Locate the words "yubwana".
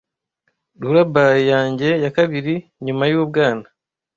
3.11-3.65